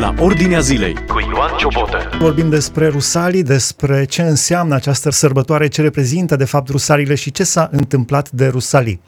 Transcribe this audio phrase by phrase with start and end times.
[0.00, 2.10] la Ordinea Zilei cu Ioan Ciobotă.
[2.18, 7.44] Vorbim despre Rusalii, despre ce înseamnă această sărbătoare, ce reprezintă de fapt Rusalile și ce
[7.44, 9.00] s-a întâmplat de Rusalii.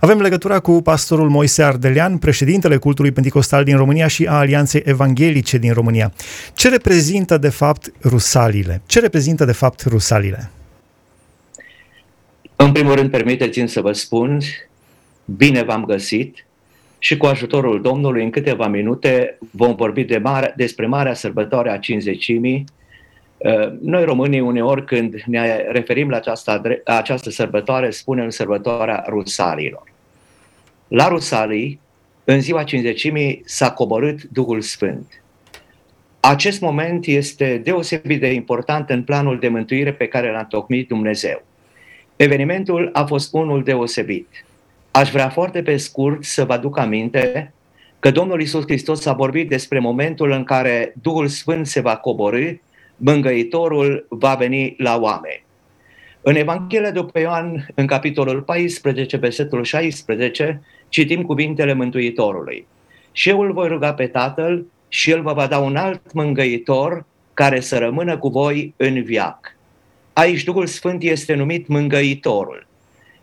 [0.00, 5.58] Avem legătura cu pastorul Moise Ardelean, președintele cultului pentecostal din România și a Alianței Evanghelice
[5.58, 6.12] din România.
[6.52, 8.82] Ce reprezintă de fapt Rusalile?
[8.86, 10.50] Ce reprezintă de fapt Rusalile?
[12.56, 14.38] În primul rând, permiteți-mi să vă spun,
[15.24, 16.46] bine v-am găsit
[17.04, 21.78] și cu ajutorul Domnului, în câteva minute, vom vorbi de mare, despre Marea Sărbătoare a
[21.78, 22.64] Cinzecimii.
[23.36, 29.82] Uh, noi românii uneori când ne referim la această, această sărbătoare, spunem sărbătoarea Rusalilor.
[30.88, 31.80] La Rusalii,
[32.24, 35.22] în ziua Cinzecimii, s-a coborât Duhul Sfânt.
[36.20, 41.42] Acest moment este deosebit de important în planul de mântuire pe care l-a tocmit Dumnezeu.
[42.16, 44.43] Evenimentul a fost unul deosebit.
[44.96, 47.52] Aș vrea foarte pe scurt să vă aduc aminte
[47.98, 52.50] că Domnul Isus Hristos a vorbit despre momentul în care Duhul Sfânt se va coborâ,
[52.96, 55.44] mângăitorul va veni la oameni.
[56.20, 62.66] În Evanghelia după Ioan, în capitolul 14, versetul 16, citim cuvintele Mântuitorului.
[63.12, 67.04] Și eu îl voi ruga pe Tatăl și el vă va da un alt mângăitor
[67.34, 69.56] care să rămână cu voi în viac.
[70.12, 72.66] Aici Duhul Sfânt este numit mângăitorul.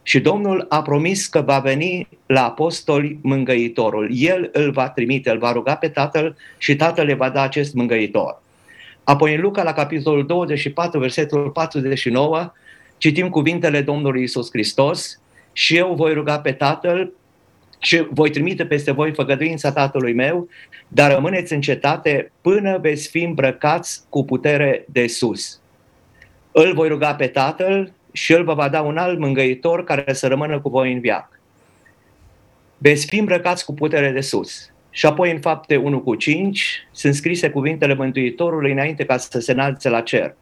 [0.04, 4.10] Și Domnul a promis că va veni la apostoli mângăitorul.
[4.14, 7.74] El îl va trimite, îl va ruga pe Tatăl și Tatăl le va da acest
[7.74, 8.42] mângăitor.
[9.04, 12.52] Apoi în Luca, la capitolul 24, versetul 49,
[12.98, 15.22] citim cuvintele Domnului Isus Hristos
[15.54, 17.12] și eu voi ruga pe Tatăl
[17.80, 20.48] și voi trimite peste voi făgăduința Tatălui meu,
[20.88, 25.60] dar rămâneți în cetate până veți fi îmbrăcați cu putere de sus.
[26.52, 30.28] Îl voi ruga pe Tatăl și El vă va da un alt mângăitor care să
[30.28, 31.40] rămână cu voi în viac.
[32.78, 34.72] Veți fi îmbrăcați cu putere de sus.
[34.90, 39.52] Și apoi în fapte 1 cu 5 sunt scrise cuvintele Mântuitorului înainte ca să se
[39.52, 40.36] înalțe la cer.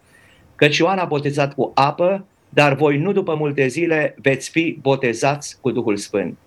[0.56, 5.58] Căci Ioan a botezat cu apă, dar voi nu după multe zile veți fi botezați
[5.62, 6.38] cu Duhul Sfânt.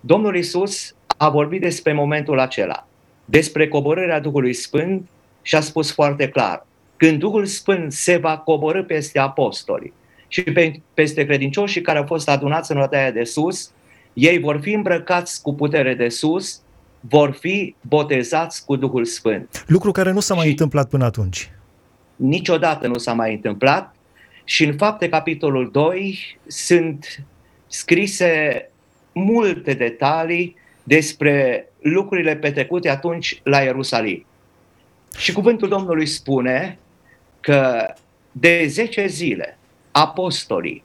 [0.00, 2.86] Domnul Isus a vorbit despre momentul acela,
[3.24, 5.08] despre coborârea Duhului Sfânt
[5.42, 6.66] și a spus foarte clar,
[6.96, 9.92] când Duhul Sfânt se va coborâ peste apostoli,
[10.30, 13.70] și pe, peste credincioșii care au fost adunați în odaia de sus,
[14.12, 16.60] ei vor fi îmbrăcați cu putere de sus,
[17.00, 19.64] vor fi botezați cu Duhul Sfânt.
[19.66, 21.52] Lucru care nu s-a mai și întâmplat până atunci.
[22.16, 23.94] Niciodată nu s-a mai întâmplat
[24.44, 27.24] și în fapte capitolul 2 sunt
[27.66, 28.68] scrise
[29.12, 34.26] multe detalii despre lucrurile petrecute atunci la Ierusalim.
[35.18, 36.78] Și cuvântul Domnului spune
[37.40, 37.94] că
[38.32, 39.58] de 10 zile
[39.92, 40.84] apostolii,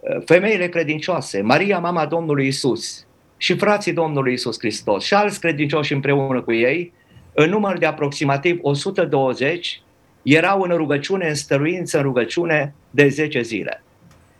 [0.00, 3.06] uh, femeile credincioase, Maria, mama Domnului Isus
[3.36, 6.92] și frații Domnului Isus Hristos și alți credincioși împreună cu ei,
[7.34, 9.82] în număr de aproximativ 120,
[10.22, 13.82] erau în rugăciune, în stăruință, în rugăciune de 10 zile.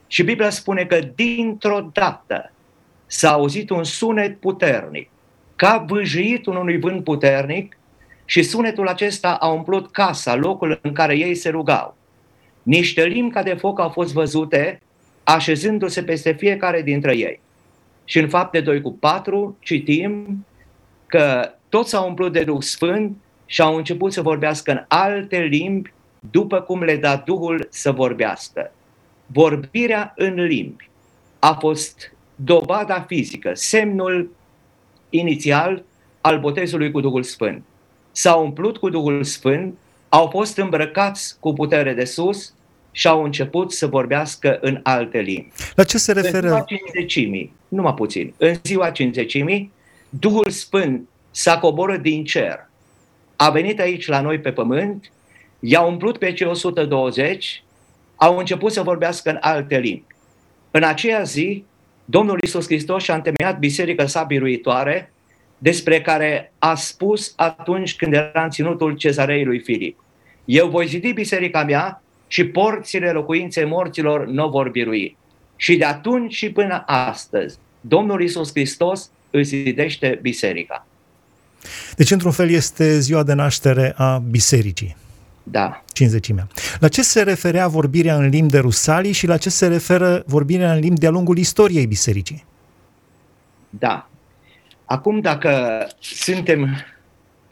[0.07, 2.53] Și Biblia spune că dintr-o dată
[3.07, 5.09] s-a auzit un sunet puternic,
[5.57, 7.79] ca vâjâitul unui vânt puternic
[8.25, 11.97] și sunetul acesta a umplut casa, locul în care ei se rugau.
[12.67, 14.81] Niște limbi ca de foc au fost văzute
[15.25, 17.41] așezându-se peste fiecare dintre ei.
[18.05, 20.45] Și în fapte 2 cu 4 citim
[21.07, 23.17] că toți s-au umplut de Duh Sfânt
[23.47, 25.93] și au început să vorbească în alte limbi
[26.31, 28.73] după cum le da Duhul să vorbească.
[29.27, 30.91] Vorbirea în limbi
[31.39, 34.31] a fost dovada fizică, semnul
[35.11, 35.83] inițial
[36.21, 37.63] al botezului cu Duhul Sfânt.
[38.13, 39.79] S-au umplut cu Duhul Sfânt,
[40.09, 42.55] au fost îmbrăcați cu putere de sus
[42.91, 45.53] și au început să vorbească în alte limbi.
[45.75, 46.37] La ce se referă?
[46.37, 49.73] În ziua cinzecimii, numai puțin, în ziua cinzecimii,
[50.09, 52.69] Duhul Sfânt s-a coborât din cer,
[53.37, 55.13] a venit aici la noi pe pământ,
[55.61, 57.63] i-a umplut pe cei 120,
[58.17, 60.15] au început să vorbească în alte limbi.
[60.71, 61.65] În aceea zi,
[62.05, 65.13] Domnul Isus Hristos și-a întemeiat biserica sa biruitoare,
[65.59, 69.99] despre care a spus atunci când era în ținutul cezarei lui Filip.
[70.45, 75.17] Eu voi zidi biserica mea și porțile locuinței morților nu vor birui.
[75.57, 80.87] Și de atunci și până astăzi, Domnul Isus Hristos îți zidește biserica.
[81.97, 84.97] Deci, într-un fel, este ziua de naștere a bisericii.
[85.43, 85.85] Da.
[85.93, 86.49] Cinzecimea.
[86.81, 90.73] La ce se referea vorbirea în limbi de Rusalii și la ce se referă vorbirea
[90.73, 92.45] în limbi de-a lungul istoriei bisericii?
[93.71, 94.09] Da.
[94.87, 96.69] Acum, dacă suntem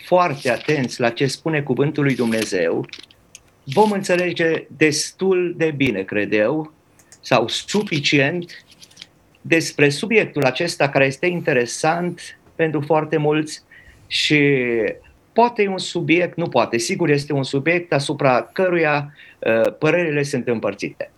[0.07, 2.87] foarte atenți la ce spune cuvântul lui Dumnezeu,
[3.65, 6.73] vom înțelege destul de bine, cred eu,
[7.21, 8.65] sau suficient
[9.41, 13.63] despre subiectul acesta care este interesant pentru foarte mulți
[14.07, 14.41] și
[15.33, 20.49] poate e un subiect, nu poate, sigur este un subiect asupra căruia uh, părerile sunt
[20.49, 21.13] împărțite.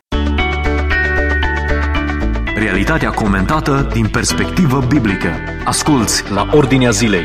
[2.66, 5.28] Realitatea comentată din perspectivă biblică.
[5.64, 7.24] Asculți la Ordinea Zilei.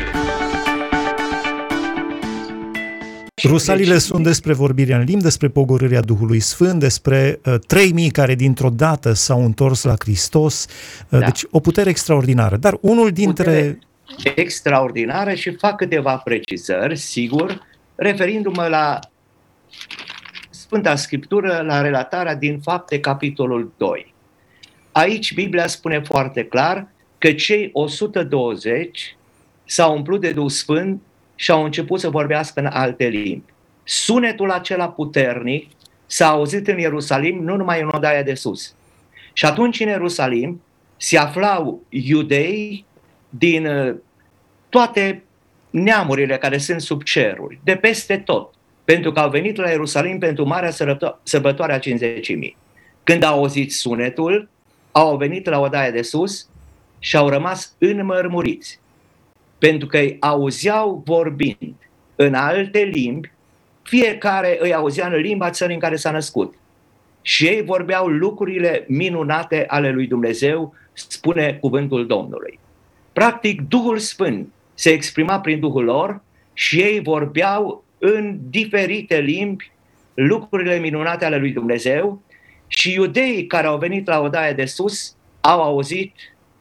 [3.44, 8.68] Rusalile sunt despre vorbirea în limbi, despre pogorârea Duhului Sfânt, despre uh, 3000 care dintr-o
[8.68, 10.66] dată s-au întors la Hristos.
[11.08, 11.24] Uh, da.
[11.24, 12.56] Deci o putere extraordinară.
[12.56, 13.78] Dar unul dintre...
[14.04, 17.60] Putere extraordinară și fac câteva precizări, sigur,
[17.94, 18.98] referindu-mă la
[20.50, 24.11] Sfânta Scriptură, la relatarea din fapte, capitolul 2.
[24.92, 29.16] Aici Biblia spune foarte clar că cei 120
[29.64, 31.02] s-au umplut de Duh Sfânt
[31.34, 33.52] și au început să vorbească în alte limbi.
[33.84, 35.70] Sunetul acela puternic
[36.06, 38.74] s-a auzit în Ierusalim, nu numai în odaia de sus.
[39.32, 40.62] Și atunci în Ierusalim
[40.96, 42.84] se aflau iudei
[43.28, 43.94] din uh,
[44.68, 45.22] toate
[45.70, 48.54] neamurile care sunt sub ceruri, de peste tot,
[48.84, 50.70] pentru că au venit la Ierusalim pentru marea
[51.22, 51.82] sărbătoare a 50.000.
[53.04, 54.48] Când au auzit sunetul,
[54.92, 56.48] au venit la odaia de sus
[56.98, 58.80] și au rămas înmărmuriți,
[59.58, 61.74] pentru că îi auzeau vorbind
[62.16, 63.32] în alte limbi,
[63.82, 66.54] fiecare îi auzea în limba țării în care s-a născut.
[67.22, 72.58] Și ei vorbeau lucrurile minunate ale lui Dumnezeu, spune cuvântul Domnului.
[73.12, 76.22] Practic, Duhul Sfânt se exprima prin Duhul lor
[76.52, 79.70] și ei vorbeau în diferite limbi
[80.14, 82.22] lucrurile minunate ale lui Dumnezeu
[82.74, 86.14] și iudeii care au venit la odaia de sus au auzit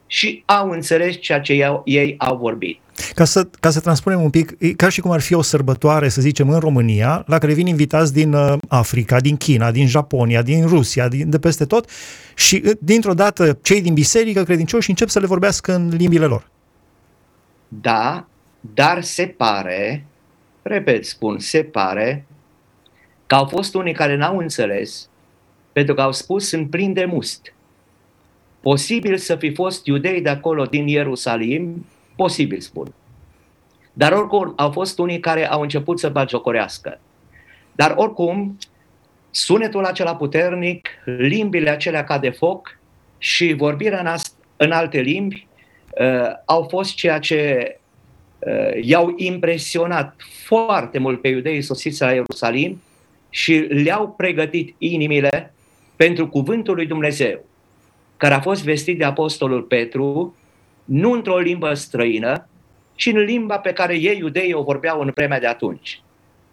[0.08, 2.80] și au înțeles ceea ce ei au vorbit.
[3.16, 6.10] Ca să, ca să transpunem un pic, e ca și cum ar fi o sărbătoare,
[6.10, 10.42] să zicem, în România, la care vin invitați din uh, Africa, din China, din Japonia,
[10.42, 11.90] din Rusia, din, de peste tot
[12.36, 16.50] și uh, dintr-o dată cei din biserică credincioși încep să le vorbească în limbile lor.
[17.68, 18.28] Da,
[18.60, 20.06] dar se pare,
[20.62, 22.26] repet, spun, se pare
[23.28, 25.10] că au fost unii care n-au înțeles
[25.72, 27.54] pentru că au spus sunt plin de must.
[28.60, 31.86] Posibil să fi fost iudei de acolo din Ierusalim,
[32.16, 32.94] posibil spun.
[33.94, 37.00] Dar oricum au fost unii care au început să bagiocorească.
[37.72, 38.58] Dar oricum,
[39.32, 42.80] sunetul acela puternic, limbile acelea ca de foc
[43.18, 44.16] și vorbirea în,
[44.58, 45.48] în alte limbi
[46.00, 47.72] uh, au fost ceea ce
[48.40, 50.16] uh, i-au impresionat
[50.46, 52.82] foarte mult pe iudeii sosiți la Ierusalim
[53.30, 55.54] și le-au pregătit inimile
[56.02, 57.46] pentru cuvântul lui Dumnezeu,
[58.18, 60.36] care a fost vestit de Apostolul Petru,
[60.86, 62.48] nu într-o limbă străină,
[62.96, 66.02] ci în limba pe care ei, iudeii, o vorbeau în vremea de atunci.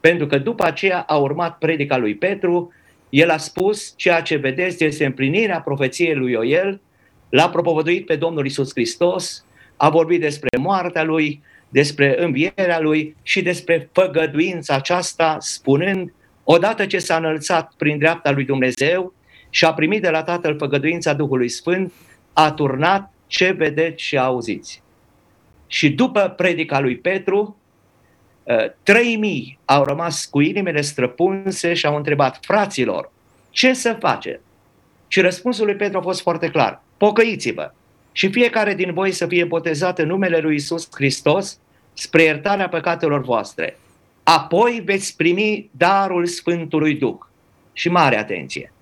[0.01, 2.73] Pentru că după aceea a urmat predica lui Petru,
[3.09, 6.81] el a spus ceea ce vedeți este împlinirea profeției lui Ioel,
[7.29, 9.45] l-a propovăduit pe Domnul Isus Hristos,
[9.77, 16.13] a vorbit despre moartea lui, despre învierea lui și despre făgăduința aceasta, spunând,
[16.45, 19.17] odată ce s-a înălțat prin dreapta lui Dumnezeu
[19.51, 21.93] și a primit de la Tatăl făgăduința Duhului Sfânt,
[22.33, 24.83] a turnat ce vedeți și auziți.
[25.67, 27.57] Și după predica lui Petru,
[28.83, 33.13] 3000 ă, au rămas cu inimile străpunse și au întrebat, fraților,
[33.51, 34.41] ce să face?
[35.09, 37.73] Și răspunsul lui Petru a fost foarte clar, pocăiți-vă
[38.13, 41.59] și fiecare din voi să fie botezat în numele lui Isus Hristos
[41.95, 43.77] spre iertarea păcatelor voastre.
[44.23, 47.19] Apoi veți primi darul Sfântului Duh.
[47.73, 48.73] Și mare atenție!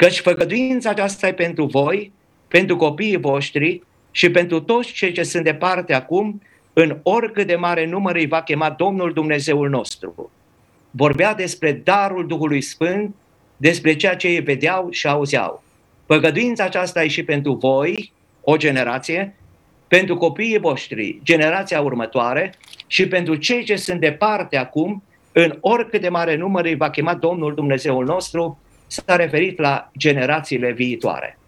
[0.00, 2.12] Căci făgăduința aceasta e pentru voi,
[2.48, 6.42] pentru copiii voștri și pentru toți cei ce sunt departe acum,
[6.72, 10.30] în oricât de mare număr îi va chema Domnul Dumnezeul nostru.
[10.90, 13.14] Vorbea despre darul Duhului Sfânt,
[13.56, 15.62] despre ceea ce ei vedeau și auzeau.
[16.06, 19.36] Păgăduința aceasta e și pentru voi, o generație,
[19.88, 22.54] pentru copiii voștri, generația următoare
[22.86, 25.02] și pentru cei ce sunt departe acum,
[25.32, 28.58] în oricât de mare număr îi va chema Domnul Dumnezeul nostru,
[28.90, 31.38] s-a referit la generațiile viitoare.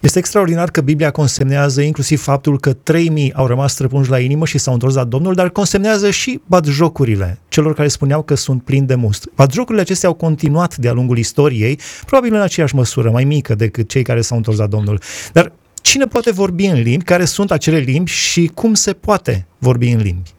[0.00, 4.58] Este extraordinar că Biblia consemnează inclusiv faptul că 3000 au rămas străpunși la inimă și
[4.58, 8.94] s-au întors la Domnul, dar consemnează și batjocurile celor care spuneau că sunt plini de
[8.94, 9.28] must.
[9.34, 14.02] Batjocurile acestea au continuat de-a lungul istoriei, probabil în aceeași măsură, mai mică decât cei
[14.02, 15.00] care s-au întors la Domnul.
[15.32, 17.04] Dar cine poate vorbi în limbi?
[17.04, 20.30] Care sunt acele limbi și cum se poate vorbi în limbi?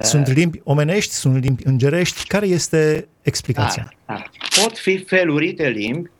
[0.00, 2.26] Sunt limbi omenești, sunt limbi îngerești.
[2.26, 3.92] Care este explicația?
[4.06, 4.22] Da, da.
[4.62, 6.10] Pot fi felurite limbi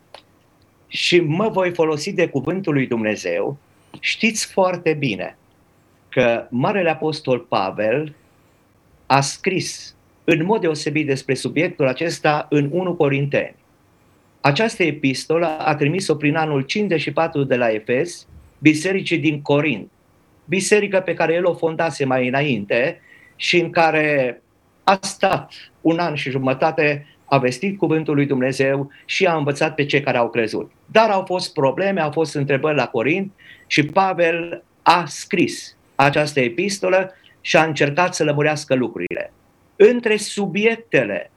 [0.87, 3.57] și mă voi folosi de cuvântul lui Dumnezeu.
[3.99, 5.37] Știți foarte bine
[6.09, 8.15] că Marele Apostol Pavel
[9.05, 13.55] a scris în mod deosebit despre subiectul acesta în 1 Corinteni.
[14.41, 18.27] Această epistolă a trimis-o prin anul 54 de la Efes,
[18.59, 19.91] bisericii din Corint,
[20.45, 23.01] biserică pe care el o fondase mai înainte
[23.41, 24.41] și în care
[24.83, 29.85] a stat un an și jumătate, a vestit cuvântul lui Dumnezeu și a învățat pe
[29.85, 30.71] cei care au crezut.
[30.85, 33.31] Dar au fost probleme, au fost întrebări la Corint
[33.67, 39.33] și Pavel a scris această epistolă și a încercat să lămurească lucrurile.
[39.75, 41.31] Între subiectele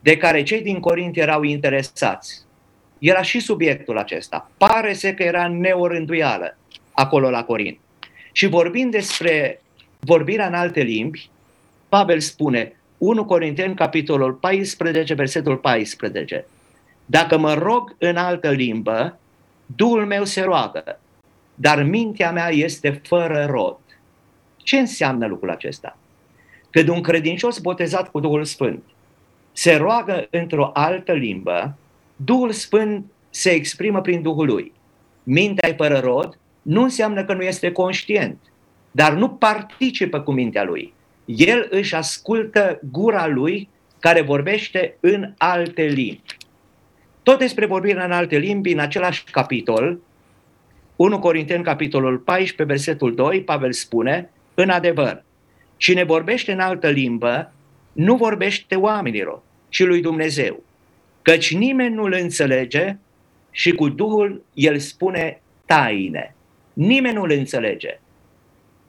[0.00, 2.40] de care cei din Corint erau interesați,
[2.98, 4.50] era și subiectul acesta.
[4.56, 6.58] Pare să că era neorânduială
[6.92, 7.78] acolo la Corint.
[8.32, 9.60] Și vorbind despre
[10.00, 11.30] vorbirea în alte limbi,
[11.88, 16.46] Pavel spune, 1 Corinteni, capitolul 14, versetul 14.
[17.06, 19.18] Dacă mă rog în altă limbă,
[19.76, 21.00] Duhul meu se roagă,
[21.54, 23.78] dar mintea mea este fără rod.
[24.56, 25.96] Ce înseamnă lucrul acesta?
[26.70, 28.82] Când un credincios botezat cu Duhul Sfânt
[29.52, 31.76] se roagă într-o altă limbă,
[32.16, 34.72] Duhul Sfânt se exprimă prin Duhul lui.
[35.22, 38.38] Mintea e fără rod nu înseamnă că nu este conștient,
[38.90, 40.92] dar nu participă cu mintea lui.
[41.24, 43.68] El își ascultă gura lui
[43.98, 46.36] care vorbește în alte limbi.
[47.22, 50.00] Tot despre vorbirea în alte limbi, în același capitol,
[50.96, 55.24] 1 Corinteni, capitolul 14, versetul 2, Pavel spune, în adevăr,
[55.76, 57.52] cine vorbește în altă limbă,
[57.92, 60.62] nu vorbește oamenilor, ci lui Dumnezeu.
[61.22, 62.96] Căci nimeni nu-l înțelege
[63.50, 66.34] și cu Duhul el spune taine.
[66.72, 68.00] Nimeni nu-l înțelege.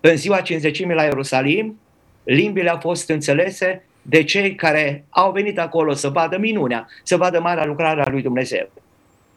[0.01, 1.79] În ziua cinzecimii la Ierusalim,
[2.23, 7.39] limbile au fost înțelese de cei care au venit acolo să vadă minunea, să vadă
[7.39, 8.69] marea lucrare a lui Dumnezeu.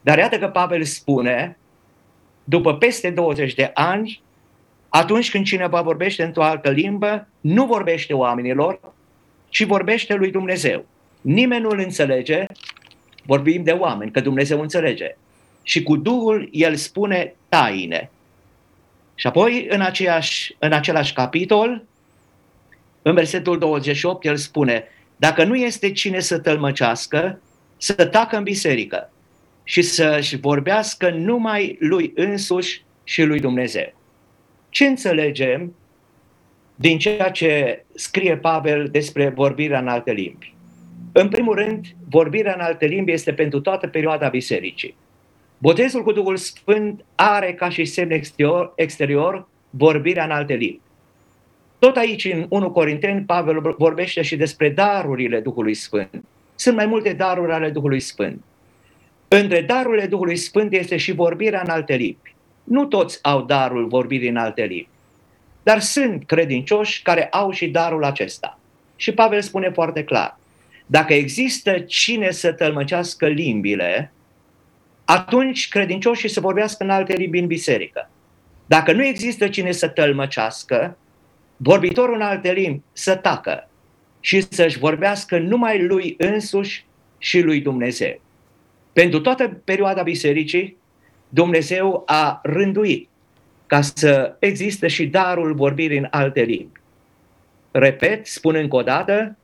[0.01, 1.57] Dar iată că Pavel spune,
[2.45, 4.23] după peste 20 de ani,
[4.89, 8.81] atunci când cineva vorbește într-o altă limbă, nu vorbește oamenilor,
[9.49, 10.85] ci vorbește lui Dumnezeu.
[11.21, 12.45] Nimeni nu îl înțelege,
[13.23, 15.17] vorbim de oameni, că Dumnezeu înțelege.
[15.63, 18.11] Și cu Duhul el spune taine.
[19.15, 21.85] Și apoi, în, aceeași, în același capitol,
[23.03, 24.85] în versetul 28, el spune,
[25.17, 27.41] dacă nu este cine să tălmăcească,
[27.77, 29.11] să tacă în biserică
[29.65, 33.95] și să-și vorbească numai lui însuși și lui Dumnezeu.
[34.69, 35.75] Ce înțelegem
[36.75, 40.55] din ceea ce scrie Pavel despre vorbirea în alte limbi?
[41.13, 44.97] În primul rând, vorbirea în alte limbi este pentru toată perioada bisericii.
[45.65, 50.81] Botezul cu Duhul Sfânt are ca și semn exterior, exterior vorbirea în alte limbi.
[51.79, 56.25] Tot aici, în 1 Corinteni, Pavel vorbește și despre darurile Duhului Sfânt.
[56.55, 58.43] Sunt mai multe daruri ale Duhului Sfânt.
[59.29, 62.35] Între darurile Duhului Sfânt este și vorbirea în alte limbi.
[62.65, 64.89] Nu toți au darul vorbirii în alte limbi,
[65.63, 68.59] dar sunt credincioși care au și darul acesta.
[68.97, 70.39] Și Pavel spune foarte clar,
[70.87, 74.14] dacă există cine să tălmăcească limbile,
[75.05, 78.11] atunci credincioșii să vorbească în alte limbi în biserică.
[78.67, 80.97] Dacă nu există cine să tălmăcească,
[81.57, 83.69] vorbitorul în alte limbi să tacă
[84.21, 86.87] și să-și vorbească numai lui însuși
[87.19, 88.21] și lui Dumnezeu.
[88.93, 90.77] Pentru toată perioada bisericii,
[91.29, 93.09] Dumnezeu a rânduit
[93.67, 96.81] ca să existe și darul vorbirii în alte limbi.
[97.71, 99.37] Repet, spun încă o dată,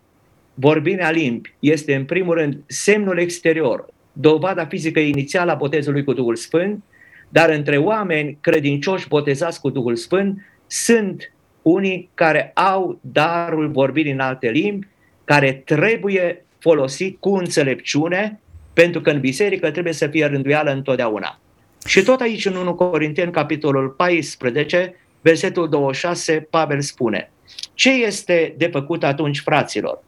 [0.55, 6.37] vorbirea limbi este în primul rând semnul exterior, dovada fizică inițială a botezului cu Duhul
[6.37, 6.83] Sfânt,
[7.29, 14.21] dar între oameni credincioși botezați cu Duhul Sfânt sunt unii care au darul vorbirii în
[14.21, 14.87] alte limbi,
[15.25, 18.41] care trebuie folosit cu înțelepciune,
[18.73, 21.41] pentru că în biserică trebuie să fie rânduială întotdeauna.
[21.87, 27.31] Și tot aici în 1 Corinteni, capitolul 14, versetul 26, Pavel spune,
[27.75, 30.03] ce este de făcut atunci, fraților?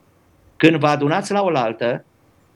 [0.57, 2.05] Când vă adunați la oaltă,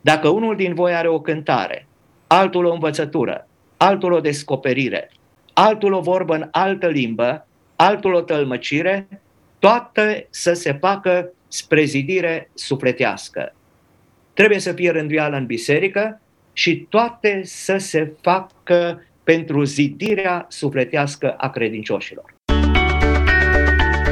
[0.07, 1.87] dacă unul din voi are o cântare,
[2.27, 3.47] altul o învățătură,
[3.77, 5.11] altul o descoperire,
[5.53, 9.07] altul o vorbă în altă limbă, altul o tălmăcire,
[9.59, 13.53] toate să se facă spre zidire sufletească.
[14.33, 16.21] Trebuie să fie rânduială în biserică
[16.53, 22.33] și toate să se facă pentru zidirea sufletească a credincioșilor.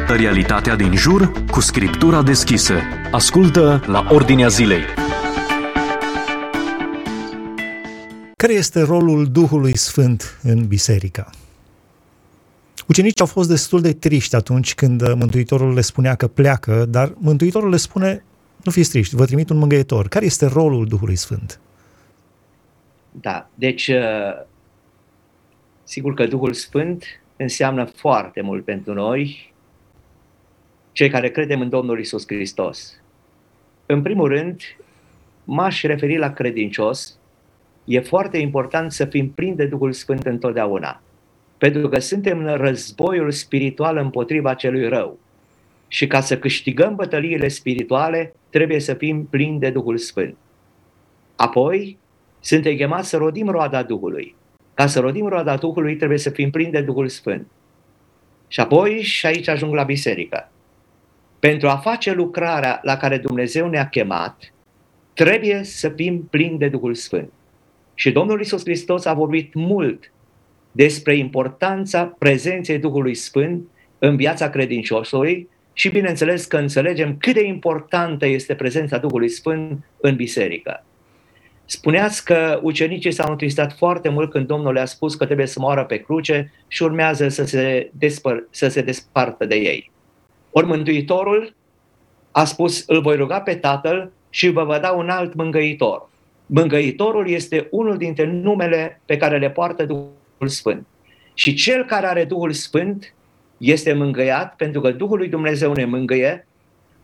[0.08, 2.76] Realitatea din jur cu scriptura deschisă.
[3.12, 5.05] Ascultă la Ordinea Zilei.
[8.36, 11.30] Care este rolul Duhului Sfânt în biserică?
[12.88, 17.70] Ucenicii au fost destul de triști atunci când Mântuitorul le spunea că pleacă, dar Mântuitorul
[17.70, 18.24] le spune,
[18.64, 20.08] nu fiți triști, vă trimit un mângâietor.
[20.08, 21.60] Care este rolul Duhului Sfânt?
[23.12, 24.46] Da, deci uh,
[25.84, 27.04] sigur că Duhul Sfânt
[27.36, 29.54] înseamnă foarte mult pentru noi,
[30.92, 32.94] cei care credem în Domnul Isus Hristos.
[33.86, 34.62] În primul rând,
[35.44, 37.18] m-aș referi la credincios.
[37.86, 41.02] E foarte important să fim plini de Duhul Sfânt întotdeauna.
[41.58, 45.20] Pentru că suntem în războiul spiritual împotriva celui rău.
[45.88, 50.38] și ca să câștigăm bătăliile spirituale, trebuie să fim plini de Duhul Sfânt.
[51.36, 51.98] Apoi,
[52.40, 54.36] suntem chemați să rodim roada Duhului.
[54.74, 57.48] Ca să rodim roada Duhului, trebuie să fim plini de Duhul Sfânt.
[58.48, 60.52] Și apoi, și aici ajung la biserică.
[61.40, 64.54] Pentru a face lucrarea la care Dumnezeu ne-a chemat,
[65.14, 67.32] trebuie să fim plini de Duhul Sfânt.
[67.96, 70.12] Și Domnul Isus Hristos a vorbit mult
[70.72, 73.68] despre importanța prezenței Duhului Sfânt
[74.00, 80.16] în viața credinciosului și bineînțeles că înțelegem cât de importantă este prezența Duhului Sfânt în
[80.16, 80.84] biserică.
[81.66, 85.86] Spuneați că ucenicii s-au întristat foarte mult când Domnul le-a spus că trebuie să moară
[85.86, 89.92] pe cruce și urmează să se, despăr- să se despartă de ei.
[90.52, 91.56] Ori Mântuitorul
[92.32, 96.10] a spus, îl voi ruga pe Tatăl și vă va da un alt mângăitor.
[96.46, 100.14] Mângăitorul este unul dintre numele pe care le poartă Duhul
[100.46, 100.86] Sfânt.
[101.34, 103.14] Și cel care are Duhul Sfânt
[103.58, 106.48] este mângăiat pentru că Duhul lui Dumnezeu ne mângâie,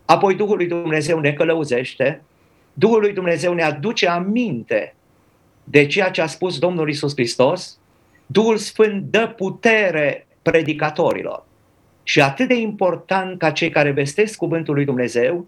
[0.06, 2.22] apoi Duhul lui Dumnezeu ne călăuzește,
[2.74, 4.96] Duhul lui Dumnezeu ne aduce aminte
[5.64, 7.80] de ceea ce a spus Domnul Isus Hristos,
[8.26, 11.46] Duhul Sfânt dă putere predicatorilor.
[12.04, 15.48] Și atât de important ca cei care vestesc cuvântul lui Dumnezeu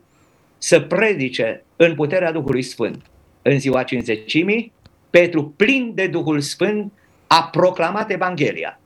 [0.58, 3.06] să predice în puterea Duhului Sfânt.
[3.44, 4.72] În ziua cinzecimii,
[5.10, 6.92] Petru, plin de Duhul Sfânt,
[7.28, 8.80] a proclamat Evanghelia.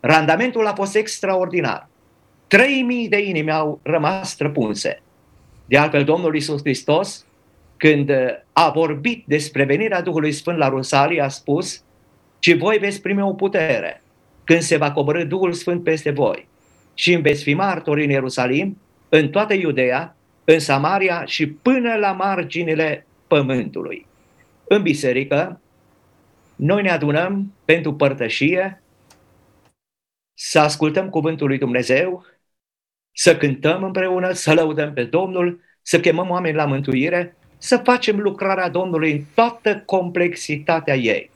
[0.00, 1.88] Randamentul a fost extraordinar.
[2.46, 5.02] 3000 de inimi au rămas străpunse.
[5.66, 7.26] De altfel, Domnul Isus Hristos,
[7.76, 8.10] când
[8.52, 11.82] a vorbit despre venirea Duhului Sfânt la Rusalii, a spus,
[12.38, 14.02] ci voi veți primi o putere
[14.44, 16.48] când se va coborâ Duhul Sfânt peste voi
[16.94, 22.12] și îmi veți fi martori în Ierusalim, în toată Iudeea, în Samaria și până la
[22.12, 24.06] marginile pământului.
[24.64, 25.60] În biserică,
[26.56, 28.82] noi ne adunăm pentru părtășie,
[30.34, 32.26] să ascultăm cuvântul lui Dumnezeu,
[33.12, 38.68] să cântăm împreună, să lăudăm pe Domnul, să chemăm oameni la mântuire, să facem lucrarea
[38.68, 41.30] Domnului în toată complexitatea ei.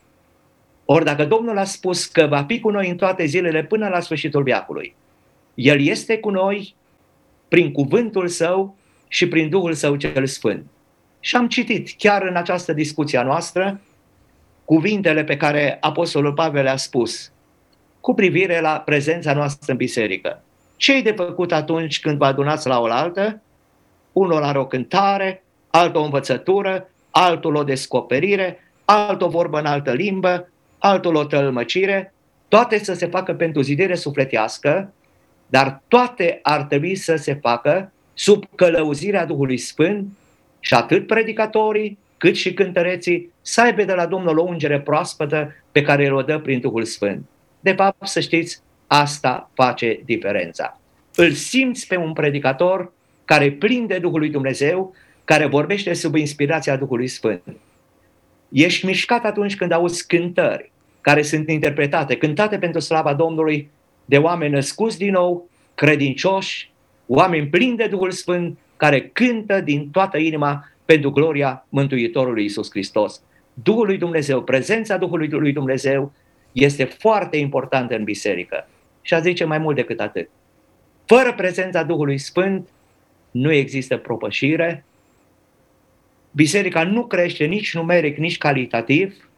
[0.84, 4.00] Ori dacă Domnul a spus că va fi cu noi în toate zilele până la
[4.00, 4.94] sfârșitul viacului,
[5.54, 6.74] El este cu noi
[7.48, 8.76] prin cuvântul Său
[9.08, 10.70] și prin Duhul Său cel Sfânt.
[11.26, 13.80] Și am citit chiar în această discuție a noastră
[14.64, 17.32] cuvintele pe care Apostolul Pavel le-a spus
[18.00, 20.42] cu privire la prezența noastră în biserică.
[20.76, 23.42] Ce-i de făcut atunci când vă adunați la oaltă?
[24.12, 29.92] Unul are o cântare, altul o învățătură, altul o descoperire, altul o vorbă în altă
[29.92, 32.14] limbă, altul o tălmăcire,
[32.48, 34.92] toate să se facă pentru zidire sufletească,
[35.46, 40.08] dar toate ar trebui să se facă sub călăuzirea Duhului Sfânt
[40.66, 45.82] și atât predicatorii cât și cântăreții să aibă de la Domnul o ungere proaspătă pe
[45.82, 47.24] care îl dă prin Duhul Sfânt.
[47.60, 50.80] De fapt, să știți, asta face diferența.
[51.14, 52.92] Îl simți pe un predicator
[53.24, 57.42] care prinde Duhul lui Dumnezeu, care vorbește sub inspirația Duhului Sfânt.
[58.48, 63.70] Ești mișcat atunci când auzi cântări care sunt interpretate, cântate pentru slava Domnului
[64.04, 66.70] de oameni născuți din nou, credincioși,
[67.06, 73.22] oameni plini de Duhul Sfânt, care cântă din toată inima pentru gloria Mântuitorului Isus Hristos.
[73.54, 76.12] Duhul lui Dumnezeu, prezența Duhului lui Dumnezeu
[76.52, 78.68] este foarte importantă în biserică.
[79.02, 80.28] Și a zice mai mult decât atât.
[81.04, 82.68] Fără prezența Duhului Sfânt
[83.30, 84.84] nu există propășire,
[86.30, 89.28] biserica nu crește nici numeric, nici calitativ,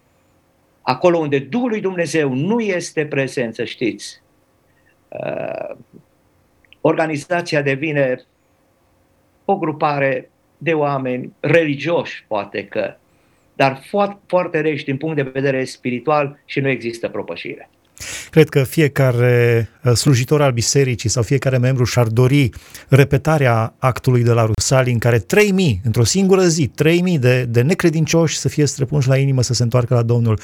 [0.82, 4.22] acolo unde Duhul lui Dumnezeu nu este prezent, să știți,
[5.08, 5.76] uh,
[6.80, 8.24] organizația devine
[9.50, 12.94] o grupare de oameni religioși, poate că,
[13.54, 17.70] dar foarte, foarte reși din punct de vedere spiritual și nu există propășire.
[18.30, 22.50] Cred că fiecare uh, slujitor al bisericii sau fiecare membru și-ar dori
[22.88, 28.38] repetarea actului de la Rusalii în care 3000, într-o singură zi, 3000 de, de necredincioși
[28.38, 30.38] să fie străpunși la inimă să se întoarcă la Domnul.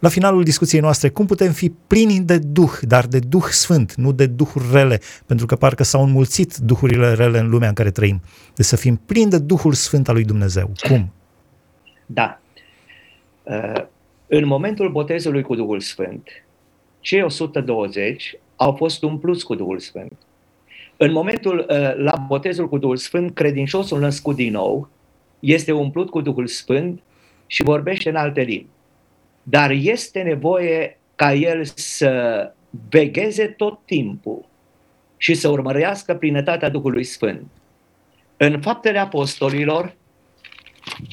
[0.00, 4.12] La finalul discuției noastre, cum putem fi plini de Duh, dar de Duh Sfânt, nu
[4.12, 8.22] de Duhuri rele, pentru că parcă s-au înmulțit Duhurile rele în lumea în care trăim.
[8.54, 10.72] Deci să fim plini de Duhul Sfânt al lui Dumnezeu.
[10.88, 11.12] Cum?
[12.06, 12.40] Da.
[13.42, 13.82] Uh,
[14.26, 16.28] în momentul botezului cu Duhul Sfânt,
[17.04, 20.12] cei 120 au fost umpluți cu Duhul Sfânt.
[20.96, 24.88] În momentul uh, la botezul cu Duhul Sfânt, credinciosul născut din nou
[25.40, 27.02] este umplut cu Duhul Sfânt
[27.46, 28.68] și vorbește în alte limbi
[29.44, 32.52] dar este nevoie ca el să
[32.90, 34.44] vegheze tot timpul
[35.16, 37.46] și să urmărească plinătatea Duhului Sfânt.
[38.36, 39.94] În Faptele Apostolilor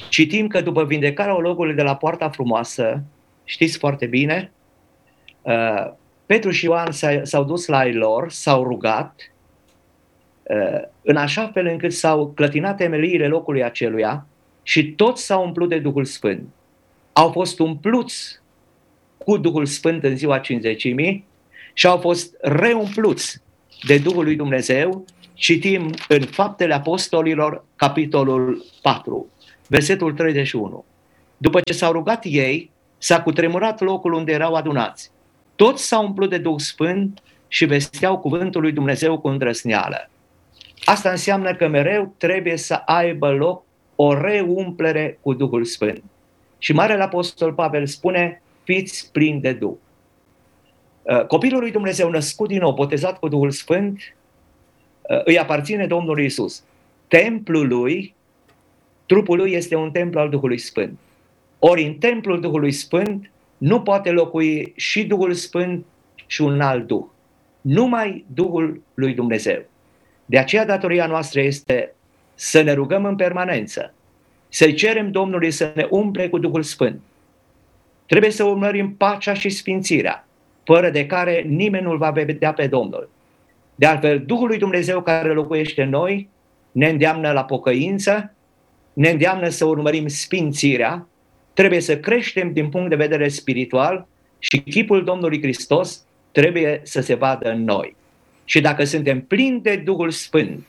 [0.08, 3.02] citim că după vindecarea ologului de la Poarta Frumoasă,
[3.44, 4.61] știți foarte bine, uh,
[6.26, 6.90] Petru și Ioan
[7.22, 9.32] s-au dus la ei lor, s-au rugat,
[11.02, 14.26] în așa fel încât s-au clătinat temeliile locului aceluia
[14.62, 16.48] și toți s-au umplut de Duhul Sfânt.
[17.12, 18.40] Au fost umpluți
[19.18, 21.24] cu Duhul Sfânt în ziua cinzecimii
[21.74, 23.42] și au fost reumpluți
[23.86, 25.04] de Duhul lui Dumnezeu.
[25.34, 29.30] Citim în Faptele Apostolilor, capitolul 4,
[29.68, 30.84] versetul 31.
[31.36, 35.10] După ce s-au rugat ei, s-a cutremurat locul unde erau adunați.
[35.62, 40.10] Toți s-au umplut de Duh Sfânt și vesteau cuvântul lui Dumnezeu cu îndrăsneală.
[40.84, 43.64] Asta înseamnă că mereu trebuie să aibă loc
[43.96, 46.02] o reumplere cu Duhul Sfânt.
[46.58, 49.74] Și Marele Apostol Pavel spune, fiți plini de Duh.
[51.02, 53.98] Uh, copilul lui Dumnezeu născut din nou, botezat cu Duhul Sfânt,
[55.02, 56.62] uh, îi aparține Domnului Isus.
[57.08, 58.14] Templul lui,
[59.06, 60.98] trupul lui este un templu al Duhului Sfânt.
[61.58, 63.30] Ori în templul Duhului Sfânt
[63.62, 65.84] nu poate locui și Duhul Sfânt
[66.26, 67.04] și un alt Duh.
[67.60, 69.62] Numai Duhul lui Dumnezeu.
[70.24, 71.94] De aceea datoria noastră este
[72.34, 73.94] să ne rugăm în permanență,
[74.48, 77.00] să-i cerem Domnului să ne umple cu Duhul Sfânt.
[78.06, 80.26] Trebuie să urmărim pacea și sfințirea,
[80.64, 83.10] fără de care nimeni nu-L va vedea pe Domnul.
[83.74, 86.28] De altfel, Duhul lui Dumnezeu care locuiește în noi
[86.72, 88.34] ne îndeamnă la pocăință,
[88.92, 91.06] ne îndeamnă să urmărim sfințirea,
[91.54, 94.06] trebuie să creștem din punct de vedere spiritual
[94.38, 97.96] și chipul Domnului Hristos trebuie să se vadă în noi.
[98.44, 100.66] Și dacă suntem plini de Duhul Sfânt,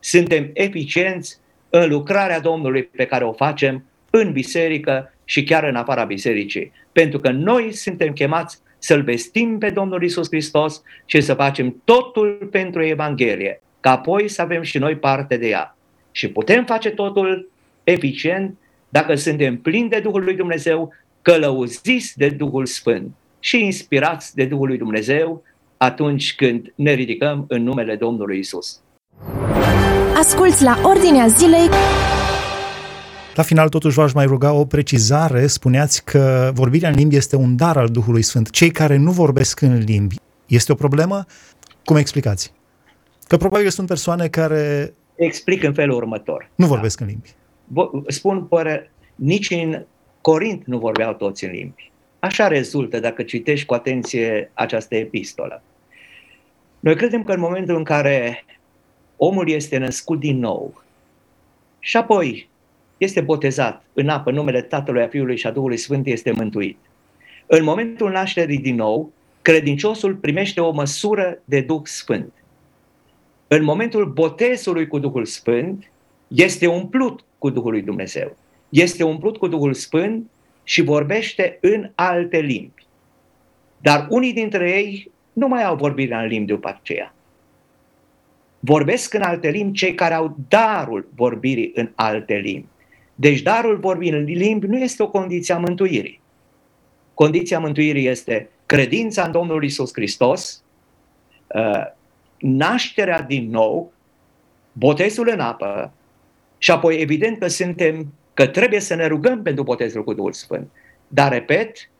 [0.00, 1.38] suntem eficienți
[1.70, 6.72] în lucrarea Domnului pe care o facem în biserică și chiar în afara bisericii.
[6.92, 12.48] Pentru că noi suntem chemați să-L vestim pe Domnul Isus Hristos și să facem totul
[12.50, 15.76] pentru Evanghelie, ca apoi să avem și noi parte de ea.
[16.10, 17.50] Și putem face totul
[17.84, 18.58] eficient
[18.92, 24.66] dacă suntem plini de Duhul lui Dumnezeu, călăuziți de Duhul Sfânt și inspirați de Duhul
[24.66, 25.42] lui Dumnezeu
[25.76, 28.80] atunci când ne ridicăm în numele Domnului Isus.
[30.16, 31.68] Asculți la Ordinea Zilei
[33.34, 35.46] la final, totuși, v-aș mai ruga o precizare.
[35.46, 38.50] Spuneați că vorbirea în limbi este un dar al Duhului Sfânt.
[38.50, 41.24] Cei care nu vorbesc în limbi, este o problemă?
[41.84, 42.52] Cum explicați?
[43.26, 44.94] Că probabil sunt persoane care...
[45.14, 46.50] Explic în felul următor.
[46.54, 47.04] Nu vorbesc da.
[47.04, 47.34] în limbi.
[48.06, 49.84] Spun, pără, nici în
[50.20, 51.90] Corint nu vorbeau toți în limbi.
[52.18, 55.62] Așa rezultă dacă citești cu atenție această epistolă.
[56.80, 58.44] Noi credem că în momentul în care
[59.16, 60.82] omul este născut din nou
[61.78, 62.48] și apoi
[62.96, 66.78] este botezat în apă, numele Tatălui, a Fiului și a Duhului Sfânt este mântuit.
[67.46, 72.32] În momentul nașterii din nou, credinciosul primește o măsură de Duh Sfânt.
[73.48, 75.90] În momentul botezului cu Duhul Sfânt,
[76.28, 78.36] este umplut cu Duhul lui Dumnezeu.
[78.68, 80.30] Este umplut cu Duhul Sfânt
[80.62, 82.86] și vorbește în alte limbi.
[83.78, 87.14] Dar unii dintre ei nu mai au vorbirea în limbi după aceea.
[88.58, 92.66] Vorbesc în alte limbi cei care au darul vorbirii în alte limbi.
[93.14, 96.20] Deci darul vorbirii în limbi nu este o condiție a mântuirii.
[97.14, 100.64] Condiția mântuirii este credința în Domnul Isus Hristos,
[101.46, 101.86] uh,
[102.38, 103.92] nașterea din nou,
[104.72, 105.92] botezul în apă
[106.62, 110.70] și apoi evident că suntem, că trebuie să ne rugăm pentru botezul cu Duhul Sfânt.
[111.08, 111.90] Dar, repet,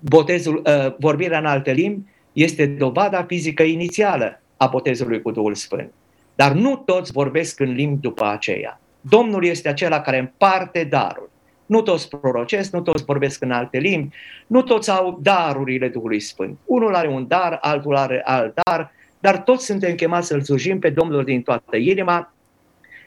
[0.00, 5.92] botezul, uh, vorbirea în alte limbi este dovada fizică inițială a botezului cu Duhul Sfânt.
[6.34, 8.80] Dar nu toți vorbesc în limbi după aceea.
[9.00, 11.30] Domnul este acela care împarte darul.
[11.66, 14.14] Nu toți prorocesc, nu toți vorbesc în alte limbi,
[14.46, 16.58] nu toți au darurile Duhului Sfânt.
[16.64, 20.90] Unul are un dar, altul are alt dar, dar toți suntem chemați să-L slujim pe
[20.90, 22.33] Domnul din toată inima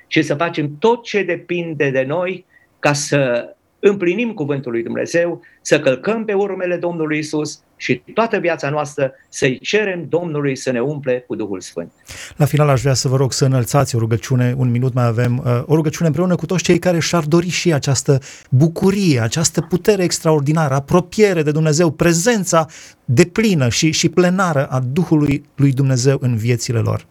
[0.08, 2.46] și să facem tot ce depinde de noi
[2.80, 8.70] ca să împlinim cuvântul lui Dumnezeu, să călcăm pe urmele Domnului Isus și toată viața
[8.70, 11.92] noastră să-i cerem Domnului să ne umple cu Duhul Sfânt.
[12.36, 15.38] La final aș vrea să vă rog să înălțați o rugăciune, un minut mai avem,
[15.46, 20.04] uh, o rugăciune împreună cu toți cei care și-ar dori și această bucurie, această putere
[20.04, 22.66] extraordinară, apropiere de Dumnezeu, prezența
[23.06, 27.06] deplină și, și plenară a Duhului lui Dumnezeu în viețile lor.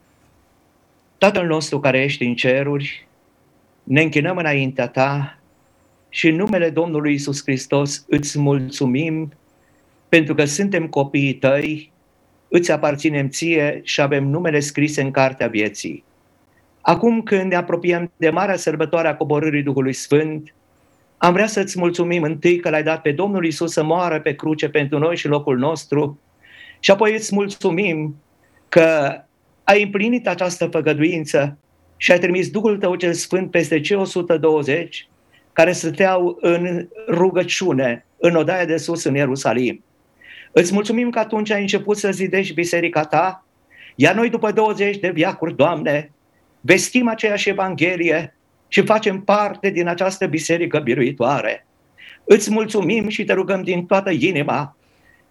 [1.18, 3.06] Tatăl nostru care ești în ceruri,
[3.82, 5.38] ne închinăm înaintea ta
[6.08, 9.32] și în numele Domnului Isus Hristos îți mulțumim
[10.08, 11.92] pentru că suntem copiii tăi,
[12.48, 16.04] îți aparținem ție și avem numele scrise în cartea vieții.
[16.80, 20.54] Acum când ne apropiem de marea sărbătoare a coborârii Duhului Sfânt,
[21.16, 24.68] am vrea să-ți mulțumim întâi că l-ai dat pe Domnul Isus să moară pe cruce
[24.68, 26.20] pentru noi și locul nostru
[26.80, 28.16] și apoi îți mulțumim
[28.68, 29.20] că
[29.66, 31.58] ai împlinit această făgăduință
[31.96, 35.08] și ai trimis Duhul Tău cel Sfânt peste cei 120
[35.52, 39.84] care stăteau în rugăciune în odaia de sus în Ierusalim.
[40.52, 43.44] Îți mulțumim că atunci ai început să zidești biserica ta,
[43.94, 46.10] iar noi după 20 de viacuri, Doamne,
[46.60, 48.36] vestim aceeași Evanghelie
[48.68, 51.66] și facem parte din această biserică biruitoare.
[52.24, 54.76] Îți mulțumim și te rugăm din toată inima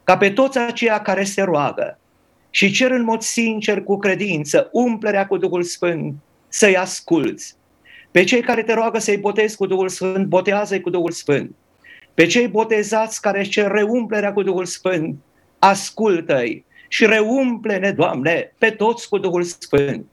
[0.03, 1.99] ca pe toți aceia care se roagă
[2.55, 6.13] și cer în mod sincer, cu credință, umplerea cu Duhul Sfânt,
[6.47, 7.55] să-i asculți.
[8.11, 11.55] Pe cei care te roagă să-i botezi cu Duhul Sfânt, botează-i cu Duhul Sfânt.
[12.13, 15.15] Pe cei botezați care își cer reumplerea cu Duhul Sfânt,
[15.59, 20.05] ascultă-i și reumple-ne, Doamne, pe toți cu Duhul Sfânt.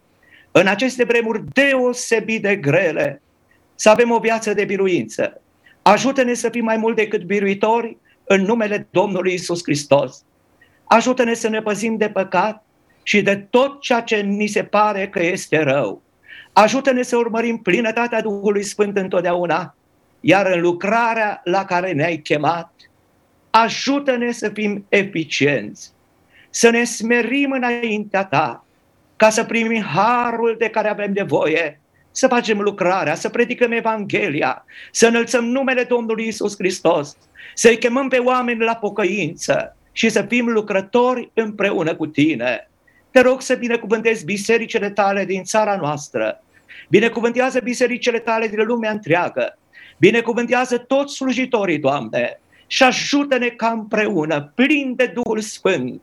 [0.51, 3.23] În aceste vremuri deosebit de grele,
[3.75, 5.41] să avem o viață de biruință.
[5.83, 10.25] Ajută-ne să fim mai mult decât biruitori în numele Domnului Isus Hristos.
[10.93, 12.65] Ajută-ne să ne păzim de păcat
[13.03, 16.03] și de tot ceea ce ni se pare că este rău.
[16.53, 19.75] Ajută-ne să urmărim plinătatea Duhului Sfânt întotdeauna,
[20.21, 22.73] iar în lucrarea la care ne-ai chemat,
[23.51, 25.93] ajută-ne să fim eficienți,
[26.51, 28.65] să ne smerim înaintea ta,
[29.17, 35.07] ca să primim harul de care avem nevoie, să facem lucrarea, să predicăm Evanghelia, să
[35.07, 37.17] înălțăm numele Domnului Isus Hristos,
[37.55, 42.71] să-i chemăm pe oameni la pocăință și să fim lucrători împreună cu tine.
[43.11, 46.43] Te rog să binecuvântezi bisericile tale din țara noastră,
[46.89, 49.59] binecuvântează bisericile tale din lumea întreagă,
[49.99, 56.01] binecuvântează toți slujitorii, Doamne, și ajută-ne ca împreună, plin de Duhul Sfânt,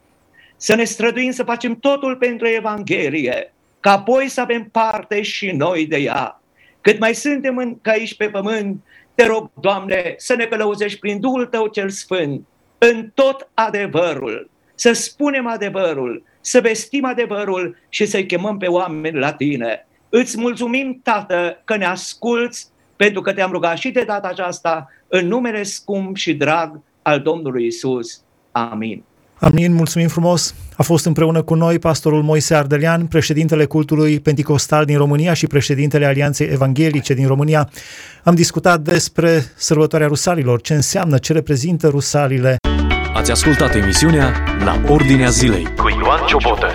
[0.56, 5.86] să ne străduim să facem totul pentru Evanghelie, ca apoi să avem parte și noi
[5.86, 6.42] de ea.
[6.82, 8.84] Cât mai suntem încă aici pe pământ,
[9.16, 12.48] te rog, Doamne, să ne călăuzești prin Duhul Tău cel Sfânt,
[12.80, 19.34] în tot adevărul, să spunem adevărul, să vestim adevărul și să-i chemăm pe oameni la
[19.34, 19.88] Tine.
[20.10, 25.28] Îți mulțumim, Tată, că ne asculți, pentru că te-am rugat și de data aceasta în
[25.28, 28.22] numele scump și drag al Domnului Isus.
[28.52, 29.04] Amin.
[29.40, 30.56] Amin, mulțumim frumos!
[30.80, 36.06] A fost împreună cu noi pastorul Moise Ardelian, președintele cultului Pentecostal din România și președintele
[36.06, 37.70] Alianței Evanghelice din România.
[38.24, 42.58] Am discutat despre sărbătoarea rusalilor, ce înseamnă, ce reprezintă rusalile.
[43.14, 46.68] Ați ascultat emisiunea La Ordinea Zilei cu Ioan Ciobotă.